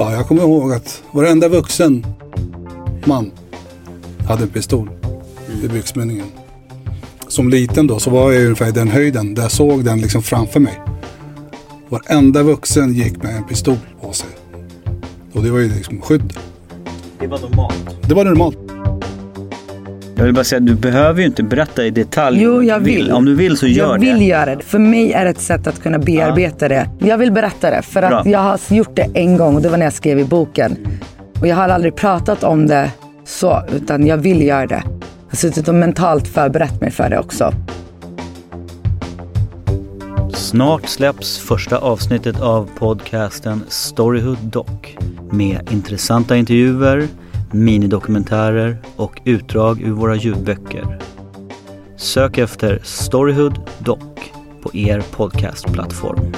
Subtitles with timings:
[0.00, 2.06] Ja, jag kommer ihåg att varenda vuxen
[3.04, 3.30] man
[4.28, 4.90] hade en pistol
[5.64, 6.26] i byxmynningen.
[7.28, 10.22] Som liten då så var jag ungefär i den höjden där jag såg den liksom
[10.22, 10.80] framför mig.
[11.88, 14.30] Varenda vuxen gick med en pistol på sig.
[15.32, 16.32] Och det var ju liksom skydd.
[17.20, 18.08] Det var normalt.
[18.08, 18.67] Det var normalt.
[20.18, 22.42] Jag vill bara säga, du behöver ju inte berätta i detalj.
[22.42, 23.12] Jo, jag vill.
[23.12, 24.06] Om du vill så gör jag det.
[24.06, 24.62] vill göra det.
[24.62, 26.90] För mig är det ett sätt att kunna bearbeta det.
[26.98, 27.82] Jag vill berätta det.
[27.82, 28.32] För att Bra.
[28.32, 30.76] jag har gjort det en gång och det var när jag skrev i boken.
[31.40, 32.90] Och jag har aldrig pratat om det
[33.24, 34.82] så, utan jag vill göra det.
[34.84, 37.52] Jag har suttit och mentalt förberett mig för det också.
[40.34, 44.66] Snart släpps första avsnittet av podcasten Storyhood Doc
[45.30, 47.08] med intressanta intervjuer,
[47.52, 50.98] minidokumentärer och utdrag ur våra ljudböcker.
[51.96, 53.98] Sök efter Storyhood Doc
[54.62, 56.34] på er podcastplattform.